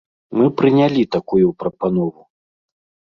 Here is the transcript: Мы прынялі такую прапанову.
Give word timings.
Мы 0.37 0.45
прынялі 0.61 1.03
такую 1.15 1.47
прапанову. 1.59 2.21